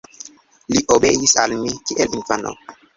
Li 0.75 0.81
obeis 0.97 1.37
al 1.45 1.57
mi 1.61 1.77
kiel 1.87 2.21
infano. 2.23 2.61